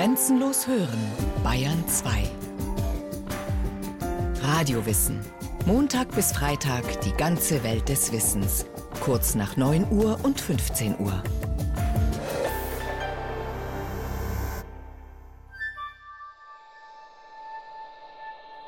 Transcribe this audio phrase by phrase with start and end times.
[0.00, 0.98] Grenzenlos hören,
[1.44, 2.26] Bayern 2.
[4.40, 5.20] Radiowissen.
[5.66, 8.64] Montag bis Freitag die ganze Welt des Wissens.
[9.00, 11.22] Kurz nach 9 Uhr und 15 Uhr.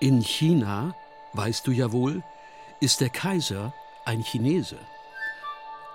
[0.00, 0.94] In China,
[1.32, 2.22] weißt du ja wohl,
[2.80, 3.72] ist der Kaiser
[4.04, 4.76] ein Chinese.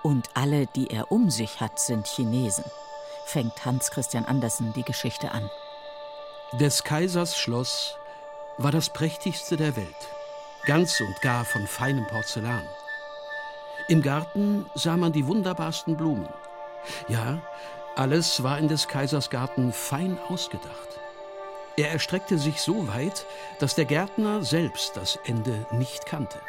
[0.02, 2.64] Und alle, die er um sich hat, sind Chinesen,
[3.28, 5.50] fängt Hans Christian Andersen die Geschichte an.
[6.52, 7.96] Des Kaisers Schloss
[8.56, 10.08] war das prächtigste der Welt,
[10.64, 12.66] ganz und gar von feinem Porzellan.
[13.88, 16.28] Im Garten sah man die wunderbarsten Blumen.
[17.08, 17.42] Ja,
[17.96, 20.98] alles war in des Kaisers Garten fein ausgedacht.
[21.76, 23.26] Er erstreckte sich so weit,
[23.58, 26.40] dass der Gärtner selbst das Ende nicht kannte.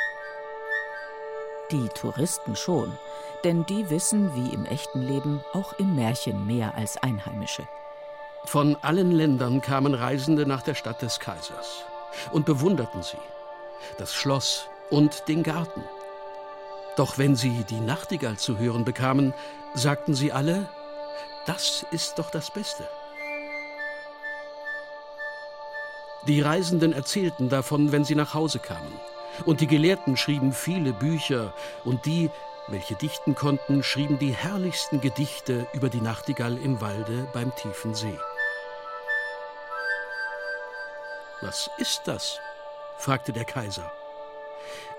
[1.72, 2.98] Die Touristen schon,
[3.44, 7.68] denn die wissen, wie im echten Leben, auch im Märchen mehr als Einheimische.
[8.46, 11.84] Von allen Ländern kamen Reisende nach der Stadt des Kaisers
[12.32, 13.20] und bewunderten sie,
[14.00, 15.84] das Schloss und den Garten.
[16.96, 19.36] Doch wenn sie die Nachtigall zu hören bekamen,
[19.76, 20.68] sagten sie alle,
[21.46, 22.88] das ist doch das Beste.
[26.28, 29.00] Die Reisenden erzählten davon, wenn sie nach Hause kamen.
[29.46, 31.54] Und die Gelehrten schrieben viele Bücher,
[31.86, 32.30] und die,
[32.68, 38.18] welche dichten konnten, schrieben die herrlichsten Gedichte über die Nachtigall im Walde beim tiefen See.
[41.42, 42.40] Was ist das?
[42.98, 43.92] fragte der Kaiser.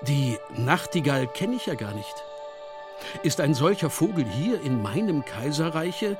[0.03, 2.15] Die Nachtigall kenne ich ja gar nicht.
[3.23, 6.17] Ist ein solcher Vogel hier in meinem Kaiserreiche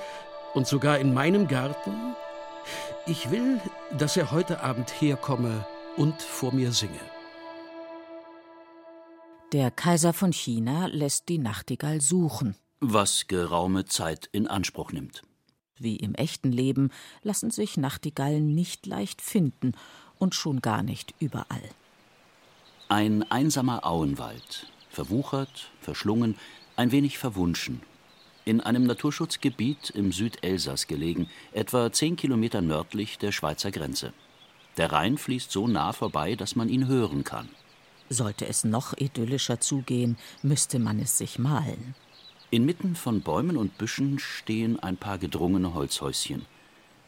[0.53, 2.15] und sogar in meinem Garten?
[3.07, 3.61] Ich will,
[3.91, 7.01] dass er heute Abend herkomme und vor mir singe.
[9.53, 12.55] Der Kaiser von China lässt die Nachtigall suchen.
[12.79, 15.23] Was geraume Zeit in Anspruch nimmt.
[15.77, 16.91] Wie im echten Leben
[17.23, 19.73] lassen sich Nachtigallen nicht leicht finden
[20.19, 21.63] und schon gar nicht überall.
[22.89, 26.37] Ein einsamer Auenwald, verwuchert, verschlungen,
[26.77, 27.83] ein wenig verwunschen
[28.45, 34.13] in einem Naturschutzgebiet im Südelsass gelegen, etwa zehn Kilometer nördlich der Schweizer Grenze.
[34.77, 37.49] Der Rhein fließt so nah vorbei, dass man ihn hören kann.
[38.13, 41.95] Sollte es noch idyllischer zugehen, müsste man es sich malen.
[42.51, 46.45] Inmitten von Bäumen und Büschen stehen ein paar gedrungene Holzhäuschen.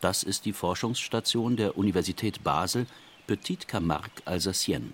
[0.00, 2.86] Das ist die Forschungsstation der Universität Basel,
[3.26, 4.92] Petite Camargue Alsacienne.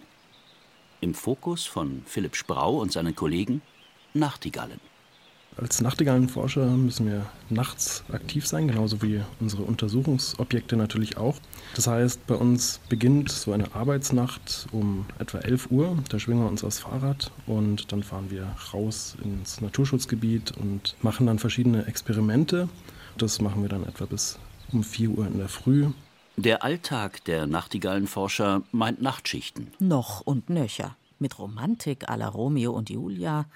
[1.02, 3.60] Im Fokus von Philipp Sprau und seinen Kollegen
[4.14, 4.80] Nachtigallen.
[5.60, 11.36] Als Nachtigallenforscher müssen wir nachts aktiv sein, genauso wie unsere Untersuchungsobjekte natürlich auch.
[11.74, 15.98] Das heißt, bei uns beginnt so eine Arbeitsnacht um etwa 11 Uhr.
[16.10, 21.26] Da schwingen wir uns aufs Fahrrad und dann fahren wir raus ins Naturschutzgebiet und machen
[21.26, 22.68] dann verschiedene Experimente.
[23.16, 24.38] Das machen wir dann etwa bis
[24.72, 25.88] um 4 Uhr in der Früh.
[26.36, 29.72] Der Alltag der Nachtigallenforscher meint Nachtschichten.
[29.80, 30.96] Noch und nöcher.
[31.18, 33.46] Mit Romantik à la Romeo und Julia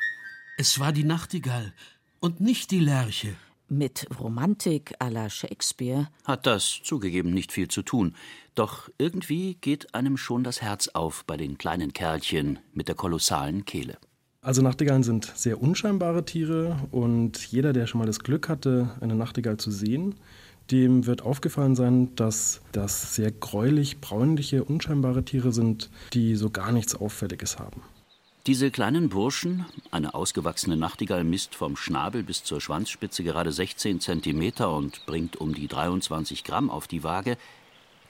[0.56, 1.72] es war die Nachtigall
[2.20, 3.34] und nicht die Lerche.
[3.68, 8.14] Mit Romantik à la Shakespeare hat das zugegeben nicht viel zu tun.
[8.54, 13.64] Doch irgendwie geht einem schon das Herz auf bei den kleinen Kerlchen mit der kolossalen
[13.64, 13.96] Kehle.
[14.42, 19.14] Also Nachtigallen sind sehr unscheinbare Tiere und jeder, der schon mal das Glück hatte, eine
[19.14, 20.16] Nachtigall zu sehen,
[20.70, 26.72] dem wird aufgefallen sein, dass das sehr gräulich bräunliche, unscheinbare Tiere sind, die so gar
[26.72, 27.82] nichts Auffälliges haben.
[28.48, 34.74] Diese kleinen Burschen, eine ausgewachsene Nachtigall misst vom Schnabel bis zur Schwanzspitze gerade 16 Zentimeter
[34.74, 37.38] und bringt um die 23 Gramm auf die Waage,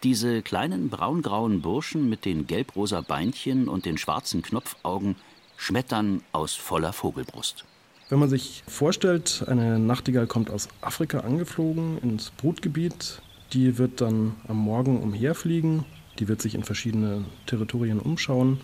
[0.03, 5.17] diese kleinen braungrauen Burschen mit den gelbrosa Beinchen und den schwarzen Knopfaugen
[5.59, 7.67] schmettern aus voller Vogelbrust.
[8.09, 13.21] Wenn man sich vorstellt, eine Nachtigall kommt aus Afrika angeflogen ins Brutgebiet,
[13.53, 15.85] die wird dann am Morgen umherfliegen,
[16.19, 18.61] die wird sich in verschiedene Territorien umschauen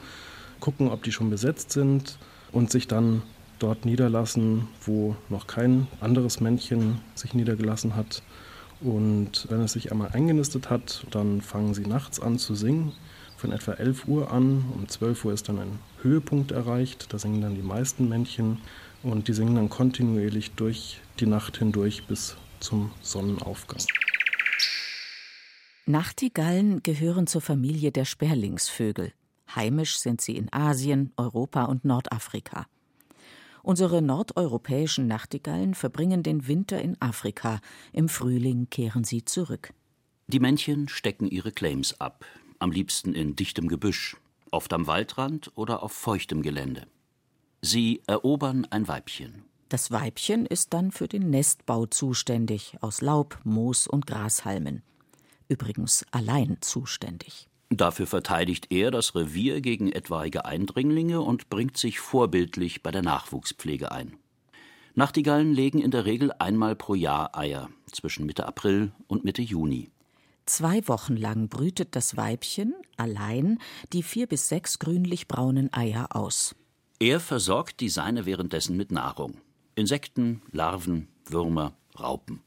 [0.61, 2.19] gucken, ob die schon besetzt sind
[2.53, 3.23] und sich dann
[3.59, 8.23] dort niederlassen, wo noch kein anderes Männchen sich niedergelassen hat.
[8.81, 12.93] Und wenn es sich einmal eingenistet hat, dann fangen sie nachts an zu singen,
[13.37, 14.65] von etwa 11 Uhr an.
[14.75, 18.59] Um 12 Uhr ist dann ein Höhepunkt erreicht, da singen dann die meisten Männchen
[19.03, 23.83] und die singen dann kontinuierlich durch die Nacht hindurch bis zum Sonnenaufgang.
[25.87, 29.13] Nachtigallen gehören zur Familie der Sperlingsvögel.
[29.55, 32.67] Heimisch sind sie in Asien, Europa und Nordafrika.
[33.63, 37.61] Unsere nordeuropäischen Nachtigallen verbringen den Winter in Afrika,
[37.93, 39.73] im Frühling kehren sie zurück.
[40.27, 42.25] Die Männchen stecken ihre Claims ab,
[42.59, 44.17] am liebsten in dichtem Gebüsch,
[44.51, 46.87] oft am Waldrand oder auf feuchtem Gelände.
[47.61, 49.45] Sie erobern ein Weibchen.
[49.69, 54.83] Das Weibchen ist dann für den Nestbau zuständig, aus Laub, Moos und Grashalmen.
[55.49, 57.48] übrigens allein zuständig.
[57.71, 63.93] Dafür verteidigt er das Revier gegen etwaige Eindringlinge und bringt sich vorbildlich bei der Nachwuchspflege
[63.93, 64.17] ein.
[64.95, 69.91] Nachtigallen legen in der Regel einmal pro Jahr Eier, zwischen Mitte April und Mitte Juni.
[70.47, 73.59] Zwei Wochen lang brütet das Weibchen allein
[73.93, 76.57] die vier bis sechs grünlich-braunen Eier aus.
[76.99, 79.41] Er versorgt die Seine währenddessen mit Nahrung.
[79.77, 82.41] Insekten, Larven, Würmer, Raupen.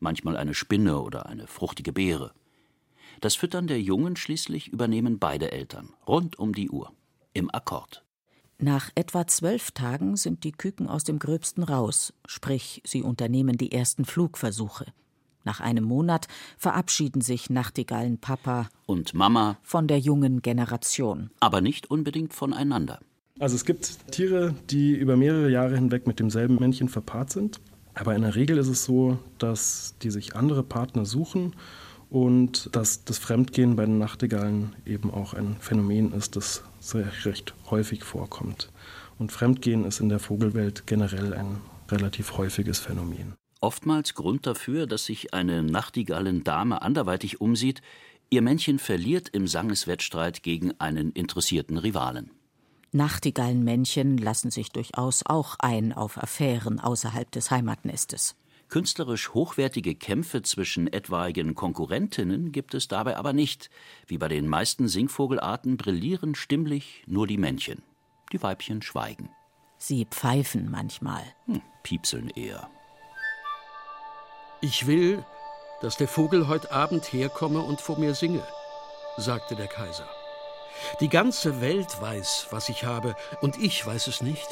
[0.00, 2.32] Manchmal eine Spinne oder eine fruchtige Beere.
[3.20, 6.92] Das Füttern der Jungen schließlich übernehmen beide Eltern, rund um die Uhr,
[7.32, 8.04] im Akkord.
[8.58, 13.72] Nach etwa zwölf Tagen sind die Küken aus dem Gröbsten raus, sprich, sie unternehmen die
[13.72, 14.86] ersten Flugversuche.
[15.44, 16.26] Nach einem Monat
[16.56, 21.30] verabschieden sich Nachtigallen Papa und Mama von der jungen Generation.
[21.40, 23.00] Aber nicht unbedingt voneinander.
[23.38, 27.60] Also es gibt Tiere, die über mehrere Jahre hinweg mit demselben Männchen verpaart sind.
[27.94, 31.54] Aber in der Regel ist es so, dass die sich andere Partner suchen
[32.10, 36.62] und dass das Fremdgehen bei den Nachtigallen eben auch ein Phänomen ist, das
[36.94, 38.70] recht häufig vorkommt.
[39.18, 41.60] Und Fremdgehen ist in der Vogelwelt generell ein
[41.90, 43.34] relativ häufiges Phänomen.
[43.60, 47.82] Oftmals Grund dafür, dass sich eine Nachtigallendame anderweitig umsieht,
[48.30, 52.30] ihr Männchen verliert im Sangeswettstreit gegen einen interessierten Rivalen.
[52.92, 58.34] Nachtigallenmännchen lassen sich durchaus auch ein auf Affären außerhalb des Heimatnestes.
[58.68, 63.70] Künstlerisch hochwertige Kämpfe zwischen etwaigen Konkurrentinnen gibt es dabei aber nicht.
[64.06, 67.82] Wie bei den meisten Singvogelarten brillieren stimmlich nur die Männchen.
[68.32, 69.30] Die Weibchen schweigen.
[69.78, 71.22] Sie pfeifen manchmal.
[71.46, 72.68] Hm, piepseln eher.
[74.60, 75.24] Ich will,
[75.80, 78.42] dass der Vogel heute Abend herkomme und vor mir singe,
[79.16, 80.08] sagte der Kaiser.
[81.00, 84.46] Die ganze Welt weiß, was ich habe, und ich weiß es nicht.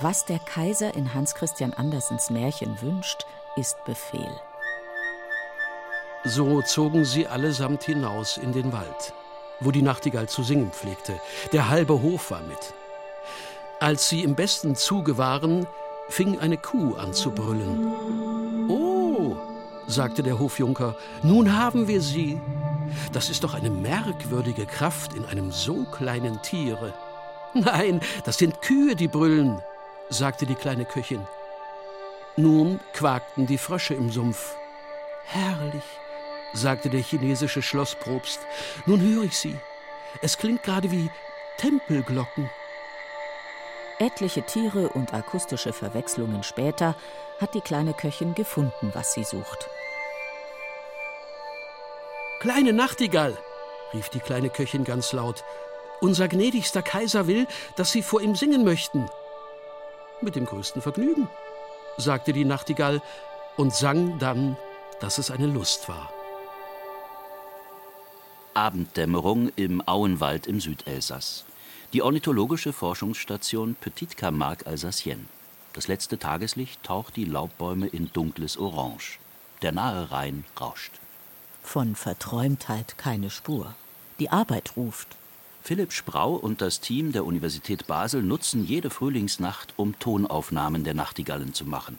[0.00, 4.30] Was der Kaiser in Hans Christian Andersens Märchen wünscht, ist Befehl.
[6.24, 9.12] So zogen sie allesamt hinaus in den Wald,
[9.58, 11.20] wo die Nachtigall zu singen pflegte.
[11.52, 12.74] Der halbe Hof war mit.
[13.80, 15.66] Als sie im besten Zuge waren,
[16.08, 18.68] fing eine Kuh an zu brüllen.
[18.68, 19.36] Oh,
[19.88, 22.40] sagte der Hofjunker, nun haben wir sie.
[23.12, 26.94] Das ist doch eine merkwürdige Kraft in einem so kleinen Tiere.
[27.54, 29.60] Nein, das sind Kühe, die brüllen,
[30.10, 31.26] sagte die kleine Köchin.
[32.36, 34.54] Nun quakten die Frösche im Sumpf.
[35.24, 35.84] Herrlich,
[36.54, 38.40] sagte der chinesische Schlossprobst.
[38.86, 39.56] Nun höre ich sie.
[40.22, 41.10] Es klingt gerade wie
[41.58, 42.48] Tempelglocken.
[43.98, 46.94] Etliche Tiere und akustische Verwechslungen später
[47.40, 49.68] hat die kleine Köchin gefunden, was sie sucht.
[52.40, 53.36] Kleine Nachtigall,
[53.92, 55.42] rief die kleine Köchin ganz laut,
[56.00, 59.10] unser gnädigster Kaiser will, dass Sie vor ihm singen möchten.
[60.20, 61.28] Mit dem größten Vergnügen,
[61.96, 63.00] sagte die Nachtigall
[63.56, 64.56] und sang dann,
[65.00, 66.10] dass es eine Lust war.
[68.54, 71.44] Abenddämmerung im Auenwald im Südelsass.
[71.92, 75.26] Die ornithologische Forschungsstation Petite Camargue Alsacienne.
[75.72, 79.20] Das letzte Tageslicht taucht die Laubbäume in dunkles Orange.
[79.62, 80.92] Der nahe Rhein rauscht.
[81.62, 83.74] Von Verträumtheit keine Spur.
[84.18, 85.16] Die Arbeit ruft.
[85.62, 91.52] Philipp Sprau und das Team der Universität Basel nutzen jede Frühlingsnacht, um Tonaufnahmen der Nachtigallen
[91.52, 91.98] zu machen.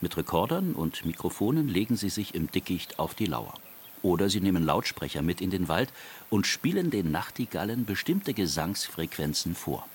[0.00, 3.54] Mit Rekordern und Mikrofonen legen sie sich im Dickicht auf die Lauer.
[4.02, 5.90] Oder sie nehmen Lautsprecher mit in den Wald
[6.30, 9.86] und spielen den Nachtigallen bestimmte Gesangsfrequenzen vor.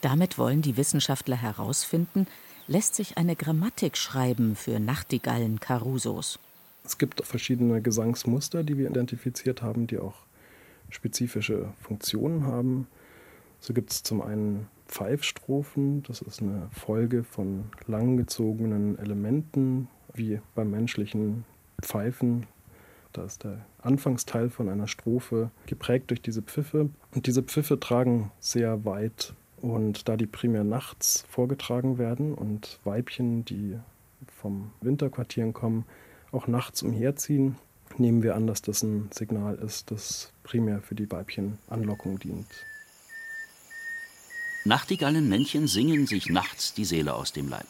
[0.00, 2.26] Damit wollen die Wissenschaftler herausfinden,
[2.66, 6.38] lässt sich eine Grammatik schreiben für Nachtigallen Carusos.
[6.84, 10.14] Es gibt verschiedene Gesangsmuster, die wir identifiziert haben, die auch
[10.94, 12.86] spezifische Funktionen haben.
[13.58, 20.70] So gibt es zum einen Pfeifstrophen, das ist eine Folge von langgezogenen Elementen, wie beim
[20.70, 21.44] menschlichen
[21.82, 22.46] Pfeifen.
[23.12, 26.90] Da ist der Anfangsteil von einer Strophe geprägt durch diese Pfiffe.
[27.12, 29.34] Und diese Pfiffe tragen sehr weit.
[29.60, 33.78] Und da die primär nachts vorgetragen werden und Weibchen, die
[34.36, 35.86] vom Winterquartieren kommen,
[36.32, 37.56] auch nachts umherziehen,
[37.98, 42.48] nehmen wir an, dass das ein Signal ist, das primär für die Weibchenanlockung dient.
[44.64, 47.66] Nachtigallenmännchen singen sich nachts die Seele aus dem Leib.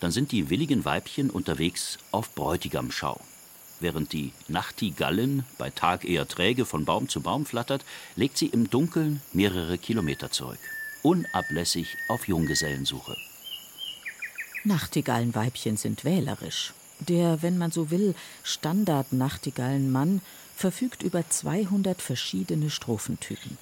[0.00, 3.20] Dann sind die willigen Weibchen unterwegs auf Bräutigamschau.
[3.78, 7.84] Während die Nachtigallen bei Tag eher träge von Baum zu Baum flattert,
[8.16, 10.58] legt sie im Dunkeln mehrere Kilometer zurück.
[11.02, 13.16] Unablässig auf Junggesellensuche.
[14.64, 16.74] Nachtigallenweibchen sind wählerisch.
[17.08, 20.20] Der, wenn man so will, Standard-Nachtigallenmann
[20.54, 23.58] verfügt über 200 verschiedene Strophentypen.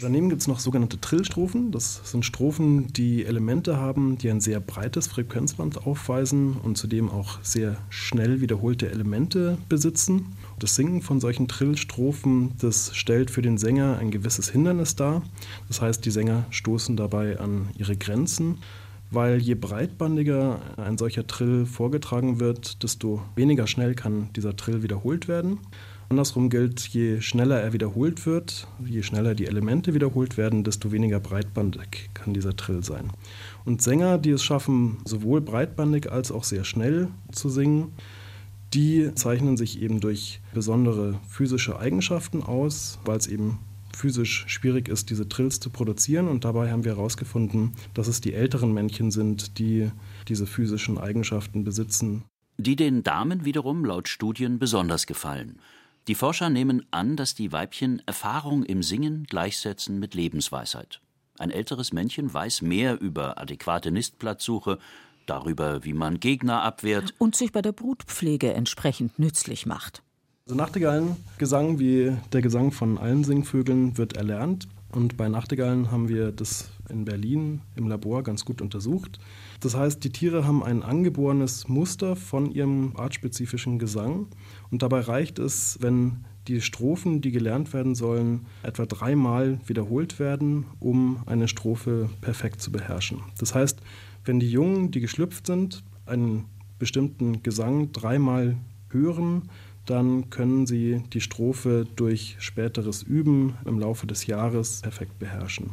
[0.00, 1.72] Daneben gibt es noch sogenannte Trillstrophen.
[1.72, 7.38] Das sind Strophen, die Elemente haben, die ein sehr breites Frequenzband aufweisen und zudem auch
[7.42, 10.36] sehr schnell wiederholte Elemente besitzen.
[10.58, 15.22] Das Singen von solchen Trillstrophen, das stellt für den Sänger ein gewisses Hindernis dar.
[15.68, 18.58] Das heißt, die Sänger stoßen dabei an ihre Grenzen
[19.10, 25.28] weil je breitbandiger ein solcher Trill vorgetragen wird, desto weniger schnell kann dieser Trill wiederholt
[25.28, 25.58] werden.
[26.08, 31.20] Andersrum gilt, je schneller er wiederholt wird, je schneller die Elemente wiederholt werden, desto weniger
[31.20, 33.10] breitbandig kann dieser Trill sein.
[33.64, 37.92] Und Sänger, die es schaffen, sowohl breitbandig als auch sehr schnell zu singen,
[38.74, 43.58] die zeichnen sich eben durch besondere physische Eigenschaften aus, weil es eben
[43.96, 46.28] physisch schwierig ist, diese Trills zu produzieren.
[46.28, 49.90] Und dabei haben wir herausgefunden, dass es die älteren Männchen sind, die
[50.28, 52.24] diese physischen Eigenschaften besitzen.
[52.58, 55.58] Die den Damen wiederum laut Studien besonders gefallen.
[56.08, 61.00] Die Forscher nehmen an, dass die Weibchen Erfahrung im Singen gleichsetzen mit Lebensweisheit.
[61.38, 64.78] Ein älteres Männchen weiß mehr über adäquate Nistplatzsuche,
[65.26, 70.02] darüber, wie man Gegner abwehrt und sich bei der Brutpflege entsprechend nützlich macht.
[70.50, 74.66] Also Nachtigallengesang, wie der Gesang von allen Singvögeln, wird erlernt.
[74.90, 79.20] Und bei Nachtigallen haben wir das in Berlin im Labor ganz gut untersucht.
[79.60, 84.26] Das heißt, die Tiere haben ein angeborenes Muster von ihrem artspezifischen Gesang.
[84.72, 90.66] Und dabei reicht es, wenn die Strophen, die gelernt werden sollen, etwa dreimal wiederholt werden,
[90.80, 93.20] um eine Strophe perfekt zu beherrschen.
[93.38, 93.78] Das heißt,
[94.24, 96.46] wenn die Jungen, die geschlüpft sind, einen
[96.80, 98.56] bestimmten Gesang dreimal
[98.92, 99.42] hören,
[99.86, 105.72] dann können Sie die Strophe durch späteres Üben im Laufe des Jahres perfekt beherrschen.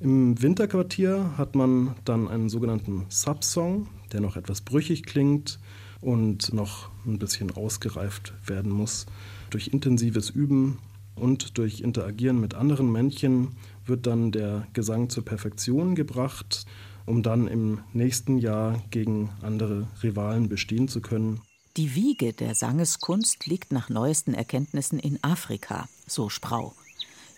[0.00, 5.58] Im Winterquartier hat man dann einen sogenannten Subsong, der noch etwas brüchig klingt
[6.00, 9.06] und noch ein bisschen ausgereift werden muss.
[9.50, 10.78] Durch intensives Üben
[11.14, 13.52] und durch Interagieren mit anderen Männchen
[13.86, 16.66] wird dann der Gesang zur Perfektion gebracht,
[17.06, 21.40] um dann im nächsten Jahr gegen andere Rivalen bestehen zu können.
[21.76, 26.72] Die Wiege der Sangeskunst liegt nach neuesten Erkenntnissen in Afrika, so Sprau.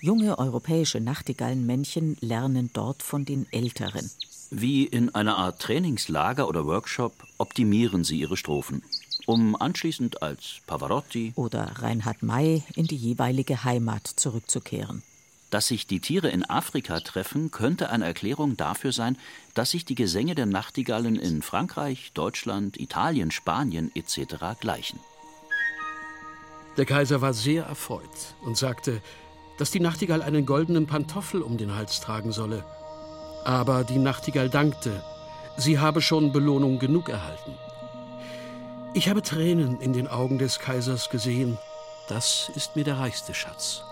[0.02, 4.10] Junge europäische Nachtigallenmännchen lernen dort von den Älteren.
[4.50, 8.82] Wie in einer Art Trainingslager oder Workshop optimieren sie ihre Strophen,
[9.24, 15.02] um anschließend als Pavarotti oder Reinhard May in die jeweilige Heimat zurückzukehren.
[15.56, 19.16] Dass sich die Tiere in Afrika treffen, könnte eine Erklärung dafür sein,
[19.54, 24.36] dass sich die Gesänge der Nachtigallen in Frankreich, Deutschland, Italien, Spanien etc.
[24.60, 25.00] gleichen.
[26.76, 29.00] Der Kaiser war sehr erfreut und sagte,
[29.56, 32.62] dass die Nachtigall einen goldenen Pantoffel um den Hals tragen solle.
[33.46, 35.02] Aber die Nachtigall dankte,
[35.56, 37.54] sie habe schon Belohnung genug erhalten.
[38.92, 41.56] Ich habe Tränen in den Augen des Kaisers gesehen.
[42.10, 43.82] Das ist mir der reichste Schatz.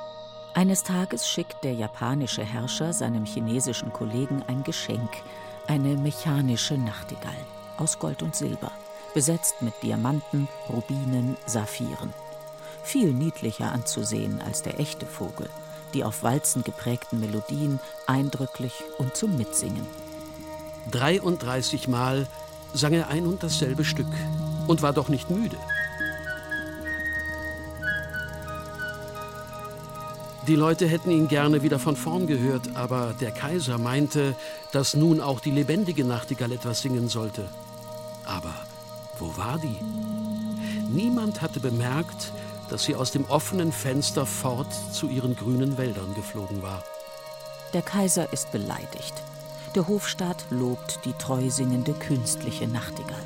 [0.57, 5.11] Eines Tages schickt der japanische Herrscher seinem chinesischen Kollegen ein Geschenk,
[5.67, 7.35] eine mechanische Nachtigall
[7.77, 8.71] aus Gold und Silber,
[9.15, 12.15] besetzt mit Diamanten, Rubinen, Saphiren.
[12.85, 15.51] Viel niedlicher anzusehen als der echte Vogel,
[15.93, 19.87] die auf Walzen geprägten Melodien eindrücklich und zum Mitsingen.
[20.93, 22.29] 33 Mal
[22.75, 24.07] sang er ein und dasselbe Stück
[24.69, 25.57] und war doch nicht müde.
[30.47, 34.35] Die Leute hätten ihn gerne wieder von vorn gehört, aber der Kaiser meinte,
[34.73, 37.49] dass nun auch die lebendige Nachtigall etwas singen sollte.
[38.27, 38.55] Aber
[39.19, 39.79] wo war die?
[40.91, 42.33] Niemand hatte bemerkt,
[42.69, 46.85] dass sie aus dem offenen Fenster fort zu ihren grünen Wäldern geflogen war.
[47.73, 49.15] Der Kaiser ist beleidigt.
[49.75, 53.25] Der Hofstaat lobt die treu singende künstliche Nachtigall.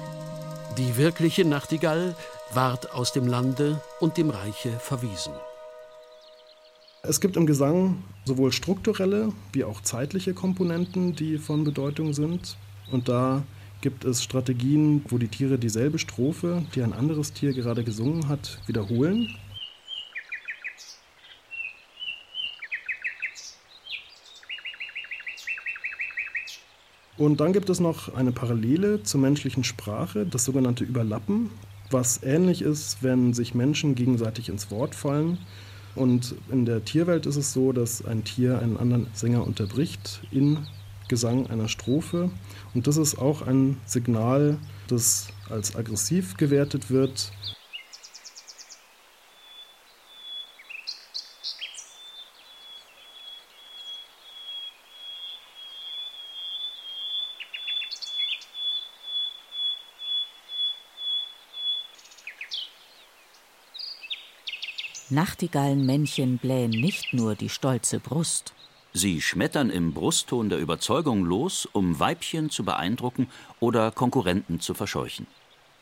[0.76, 2.14] Die wirkliche Nachtigall
[2.52, 5.32] ward aus dem Lande und dem Reiche verwiesen.
[7.08, 12.58] Es gibt im Gesang sowohl strukturelle wie auch zeitliche Komponenten, die von Bedeutung sind.
[12.92, 13.44] Und da
[13.80, 18.60] gibt es Strategien, wo die Tiere dieselbe Strophe, die ein anderes Tier gerade gesungen hat,
[18.66, 19.34] wiederholen.
[27.16, 31.48] Und dann gibt es noch eine Parallele zur menschlichen Sprache, das sogenannte Überlappen,
[31.90, 35.38] was ähnlich ist, wenn sich Menschen gegenseitig ins Wort fallen.
[35.98, 40.58] Und in der Tierwelt ist es so, dass ein Tier einen anderen Sänger unterbricht in
[41.08, 42.30] Gesang einer Strophe.
[42.72, 47.32] Und das ist auch ein Signal, das als aggressiv gewertet wird.
[65.10, 68.52] Nachtigallenmännchen blähen nicht nur die stolze Brust.
[68.92, 73.28] Sie schmettern im Brustton der Überzeugung los, um Weibchen zu beeindrucken
[73.60, 75.26] oder Konkurrenten zu verscheuchen.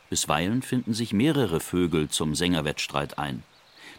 [0.09, 3.43] Bisweilen finden sich mehrere Vögel zum Sängerwettstreit ein.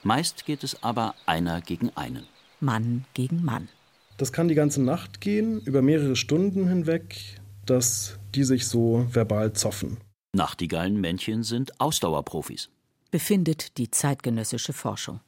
[0.02, 2.26] Meist geht es aber einer gegen einen.
[2.60, 3.68] Mann gegen Mann.
[4.16, 9.52] Das kann die ganze Nacht gehen, über mehrere Stunden hinweg, dass die sich so verbal
[9.52, 9.98] zoffen.
[10.32, 12.70] Nachtigallenmännchen sind Ausdauerprofis.
[13.10, 15.20] Befindet die zeitgenössische Forschung.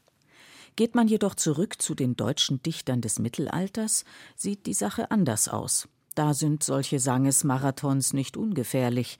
[0.76, 4.04] Geht man jedoch zurück zu den deutschen Dichtern des Mittelalters,
[4.36, 5.88] sieht die Sache anders aus.
[6.14, 9.18] Da sind solche Sangesmarathons nicht ungefährlich.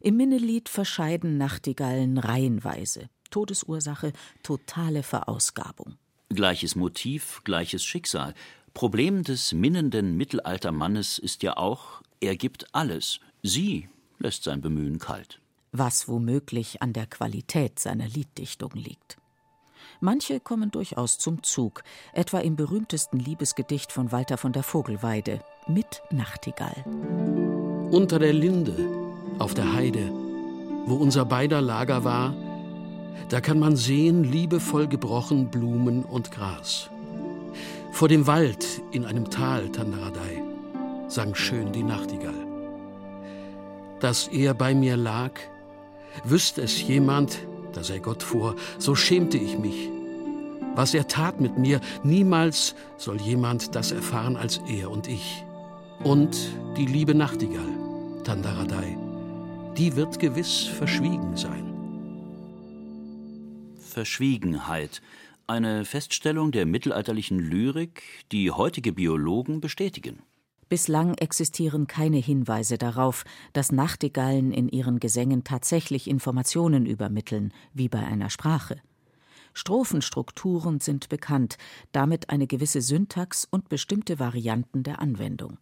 [0.00, 3.08] Im Minnelied verscheiden Nachtigallen reihenweise.
[3.30, 4.12] Todesursache
[4.42, 5.96] totale Verausgabung.
[6.30, 8.34] Gleiches Motiv, gleiches Schicksal.
[8.74, 13.20] Problem des minnenden Mittelaltermannes ist ja auch, er gibt alles.
[13.42, 13.88] Sie
[14.18, 15.40] lässt sein Bemühen kalt.
[15.72, 19.18] Was womöglich an der Qualität seiner Lieddichtung liegt.
[20.00, 26.02] Manche kommen durchaus zum Zug, etwa im berühmtesten Liebesgedicht von Walter von der Vogelweide mit
[26.10, 26.84] Nachtigall.
[27.90, 28.74] Unter der Linde,
[29.38, 30.10] auf der Heide,
[30.86, 32.34] wo unser beider Lager war,
[33.28, 36.90] da kann man sehen, liebevoll gebrochen Blumen und Gras.
[37.92, 40.42] Vor dem Wald in einem Tal Tandaradei
[41.08, 42.46] sang schön die Nachtigall.
[44.00, 45.32] Dass er bei mir lag,
[46.24, 47.38] wüsste es jemand,
[47.72, 49.88] da sei Gott vor, so schämte ich mich.
[50.74, 55.44] Was er tat mit mir, niemals soll jemand das erfahren als er und ich.
[56.04, 56.36] Und
[56.76, 57.68] die liebe Nachtigall,
[58.24, 58.96] Tandaradai,
[59.76, 61.66] die wird gewiss verschwiegen sein.
[63.78, 65.02] Verschwiegenheit,
[65.46, 70.22] eine Feststellung der mittelalterlichen Lyrik, die heutige Biologen bestätigen.
[70.70, 77.98] Bislang existieren keine Hinweise darauf, dass Nachtigallen in ihren Gesängen tatsächlich Informationen übermitteln, wie bei
[77.98, 78.76] einer Sprache.
[79.52, 81.58] Strophenstrukturen sind bekannt,
[81.90, 85.58] damit eine gewisse Syntax und bestimmte Varianten der Anwendung.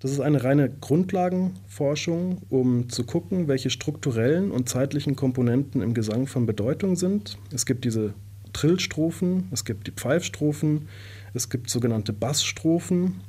[0.00, 6.26] Das ist eine reine Grundlagenforschung, um zu gucken, welche strukturellen und zeitlichen Komponenten im Gesang
[6.26, 7.38] von Bedeutung sind.
[7.52, 8.12] Es gibt diese
[8.52, 10.88] Trillstrophen, es gibt die Pfeifstrophen,
[11.32, 13.20] es gibt sogenannte Bassstrophen,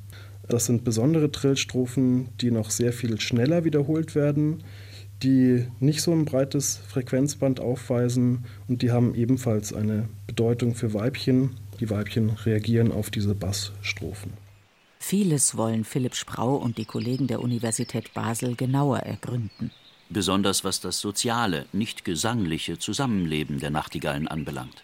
[0.49, 4.63] das sind besondere Trillstrophen, die noch sehr viel schneller wiederholt werden,
[5.21, 11.51] die nicht so ein breites Frequenzband aufweisen und die haben ebenfalls eine Bedeutung für Weibchen.
[11.79, 14.33] Die Weibchen reagieren auf diese Bassstrophen.
[14.97, 19.71] Vieles wollen Philipp Sprau und die Kollegen der Universität Basel genauer ergründen.
[20.09, 24.83] Besonders was das soziale, nicht gesangliche Zusammenleben der Nachtigallen anbelangt.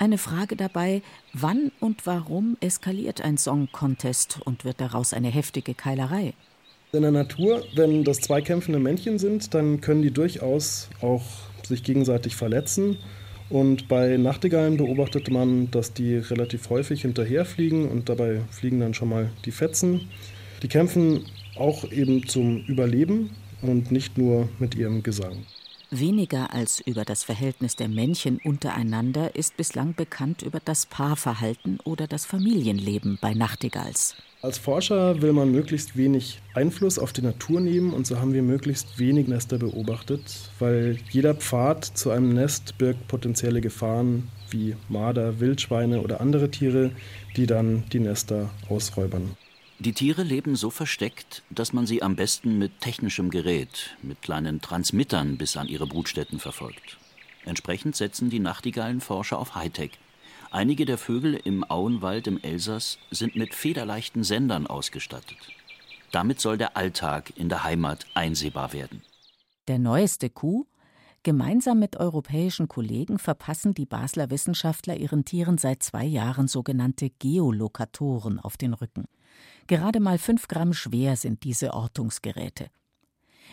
[0.00, 1.02] Eine Frage dabei,
[1.34, 6.32] wann und warum eskaliert ein Song Contest und wird daraus eine heftige Keilerei?
[6.92, 11.22] In der Natur, wenn das zwei kämpfende Männchen sind, dann können die durchaus auch
[11.64, 12.96] sich gegenseitig verletzen.
[13.50, 19.10] Und bei Nachtigallen beobachtete man, dass die relativ häufig hinterherfliegen und dabei fliegen dann schon
[19.10, 20.08] mal die Fetzen.
[20.62, 25.44] Die kämpfen auch eben zum Überleben und nicht nur mit ihrem Gesang.
[25.92, 32.06] Weniger als über das Verhältnis der Männchen untereinander ist bislang bekannt über das Paarverhalten oder
[32.06, 34.14] das Familienleben bei Nachtigalls.
[34.40, 38.42] Als Forscher will man möglichst wenig Einfluss auf die Natur nehmen und so haben wir
[38.42, 40.22] möglichst wenig Nester beobachtet,
[40.60, 46.92] weil jeder Pfad zu einem Nest birgt potenzielle Gefahren wie Marder, Wildschweine oder andere Tiere,
[47.36, 49.36] die dann die Nester ausräubern.
[49.80, 54.60] Die Tiere leben so versteckt, dass man sie am besten mit technischem Gerät, mit kleinen
[54.60, 56.98] Transmittern bis an ihre Brutstätten verfolgt.
[57.46, 59.92] Entsprechend setzen die Nachtigallenforscher auf Hightech.
[60.50, 65.38] Einige der Vögel im Auenwald im Elsass sind mit federleichten Sendern ausgestattet.
[66.12, 69.00] Damit soll der Alltag in der Heimat einsehbar werden.
[69.66, 70.66] Der neueste Coup?
[71.22, 78.38] Gemeinsam mit europäischen Kollegen verpassen die Basler Wissenschaftler ihren Tieren seit zwei Jahren sogenannte Geolokatoren
[78.38, 79.06] auf den Rücken.
[79.66, 82.70] Gerade mal fünf Gramm schwer sind diese Ortungsgeräte.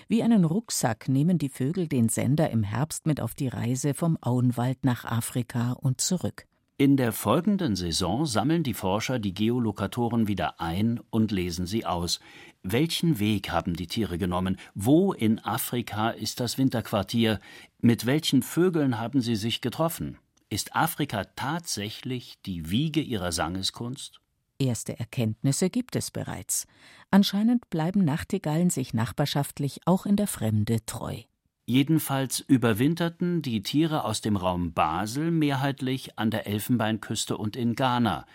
[0.08, 4.18] Wie einen Rucksack nehmen die Vögel den Sender im Herbst mit auf die Reise vom
[4.22, 6.46] Auenwald nach Afrika und zurück.
[6.80, 12.20] In der folgenden Saison sammeln die Forscher die Geolokatoren wieder ein und lesen sie aus.
[12.62, 14.58] Welchen Weg haben die Tiere genommen?
[14.76, 17.40] Wo in Afrika ist das Winterquartier?
[17.82, 20.20] Mit welchen Vögeln haben sie sich getroffen?
[20.50, 24.22] Ist Afrika tatsächlich die Wiege ihrer Sangeskunst?
[24.60, 26.66] Erste Erkenntnisse gibt es bereits.
[27.12, 31.22] Anscheinend bleiben Nachtigallen sich nachbarschaftlich auch in der Fremde treu.
[31.66, 38.26] Jedenfalls überwinterten die Tiere aus dem Raum Basel mehrheitlich an der Elfenbeinküste und in Ghana.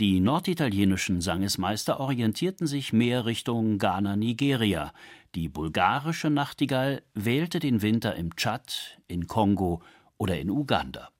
[0.00, 4.92] Die norditalienischen Sangesmeister orientierten sich mehr Richtung Ghana-Nigeria.
[5.34, 9.82] Die bulgarische Nachtigall wählte den Winter im Tschad, in Kongo
[10.18, 11.10] oder in Uganda.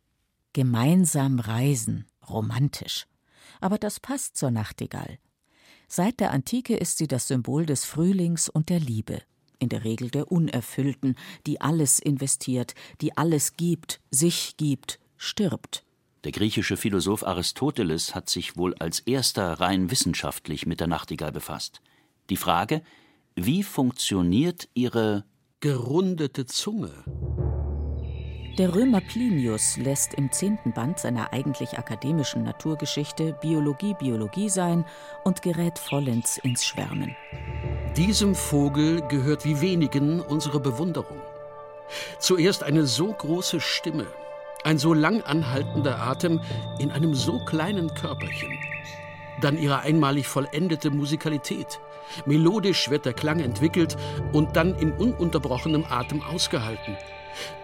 [0.52, 3.06] Gemeinsam reisen, romantisch
[3.60, 5.18] aber das passt zur Nachtigall.
[5.88, 9.22] Seit der Antike ist sie das Symbol des Frühlings und der Liebe,
[9.58, 15.84] in der Regel der Unerfüllten, die alles investiert, die alles gibt, sich gibt, stirbt.
[16.24, 21.80] Der griechische Philosoph Aristoteles hat sich wohl als erster rein wissenschaftlich mit der Nachtigall befasst.
[22.28, 22.82] Die Frage,
[23.34, 25.24] wie funktioniert ihre
[25.60, 27.49] gerundete Zunge?
[28.60, 34.84] Der Römer Plinius lässt im zehnten Band seiner eigentlich akademischen Naturgeschichte Biologie Biologie sein
[35.24, 37.16] und gerät vollends ins Schwärmen.
[37.96, 41.16] Diesem Vogel gehört wie wenigen unsere Bewunderung.
[42.18, 44.06] Zuerst eine so große Stimme,
[44.62, 46.42] ein so lang anhaltender Atem
[46.78, 48.52] in einem so kleinen Körperchen.
[49.40, 51.80] Dann ihre einmalig vollendete Musikalität.
[52.26, 53.96] Melodisch wird der Klang entwickelt
[54.34, 56.98] und dann in ununterbrochenem Atem ausgehalten–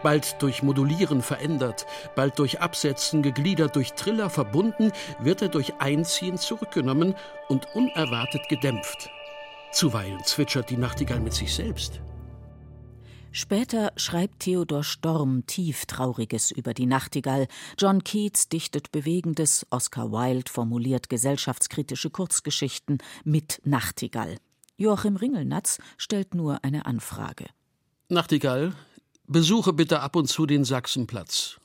[0.03, 6.39] bald durch Modulieren verändert, bald durch Absetzen gegliedert, durch Triller verbunden, wird er durch Einziehen
[6.39, 7.15] zurückgenommen
[7.49, 9.11] und unerwartet gedämpft.
[9.73, 12.01] Zuweilen zwitschert die Nachtigall mit sich selbst.
[13.37, 17.49] Später schreibt Theodor Storm tieftrauriges über die Nachtigall,
[17.79, 24.39] John Keats dichtet bewegendes, Oscar Wilde formuliert gesellschaftskritische Kurzgeschichten mit Nachtigall.
[24.79, 27.45] Joachim Ringelnatz stellt nur eine Anfrage.
[28.09, 28.73] Nachtigall,
[29.29, 31.57] Besuche bitte ab und zu den Sachsenplatz.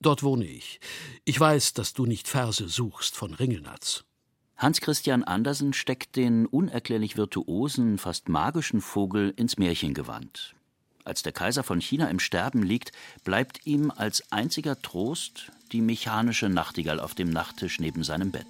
[0.00, 0.78] Dort wohne ich.
[1.24, 4.04] Ich weiß, dass du nicht Verse suchst von Ringelnatz.
[4.56, 10.54] Hans Christian Andersen steckt den unerklärlich virtuosen, fast magischen Vogel ins Märchengewand.
[11.04, 12.92] Als der Kaiser von China im Sterben liegt,
[13.24, 18.46] bleibt ihm als einziger Trost die mechanische Nachtigall auf dem Nachttisch neben seinem Bett.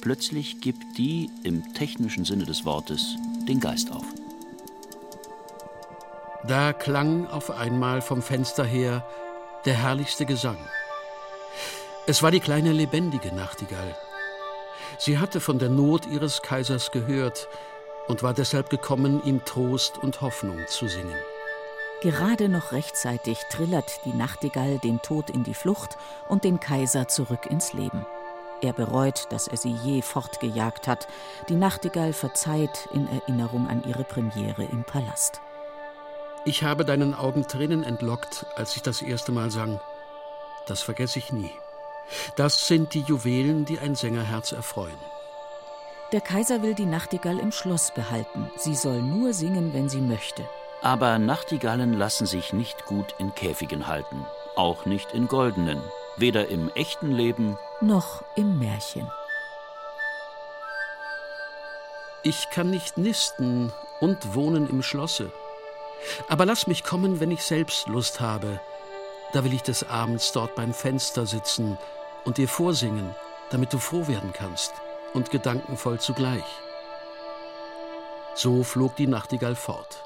[0.00, 3.14] Plötzlich gibt die, im technischen Sinne des Wortes,
[3.46, 4.06] den Geist auf.
[6.46, 9.04] Da klang auf einmal vom Fenster her
[9.64, 10.58] der herrlichste Gesang.
[12.06, 13.96] Es war die kleine lebendige Nachtigall.
[14.98, 17.48] Sie hatte von der Not ihres Kaisers gehört
[18.06, 21.16] und war deshalb gekommen, ihm Trost und Hoffnung zu singen.
[22.00, 25.98] Gerade noch rechtzeitig trillert die Nachtigall den Tod in die Flucht
[26.28, 28.06] und den Kaiser zurück ins Leben.
[28.60, 31.08] Er bereut, dass er sie je fortgejagt hat.
[31.48, 35.40] Die Nachtigall verzeiht in Erinnerung an ihre Premiere im Palast.
[36.44, 39.80] Ich habe deinen Augen Tränen entlockt, als ich das erste Mal sang.
[40.66, 41.50] Das vergesse ich nie.
[42.36, 44.98] Das sind die Juwelen, die ein Sängerherz erfreuen.
[46.12, 48.50] Der Kaiser will die Nachtigall im Schloss behalten.
[48.56, 50.48] Sie soll nur singen, wenn sie möchte.
[50.80, 54.24] Aber Nachtigallen lassen sich nicht gut in Käfigen halten,
[54.56, 55.82] auch nicht in goldenen,
[56.16, 59.10] weder im echten Leben noch im Märchen.
[62.22, 65.32] Ich kann nicht nisten und wohnen im Schlosse.
[66.28, 68.60] Aber lass mich kommen, wenn ich selbst Lust habe.
[69.32, 71.78] Da will ich des Abends dort beim Fenster sitzen
[72.24, 73.14] und dir vorsingen,
[73.50, 74.72] damit du froh werden kannst
[75.14, 76.44] und gedankenvoll zugleich.
[78.34, 80.04] So flog die Nachtigall fort.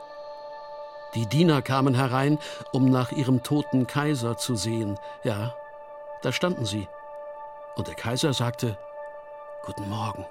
[1.15, 2.39] Die Diener kamen herein,
[2.73, 4.99] um nach ihrem toten Kaiser zu sehen.
[5.23, 5.55] Ja,
[6.23, 6.89] da standen sie.
[7.77, 8.79] Und der Kaiser sagte,
[9.65, 10.27] Guten Morgen.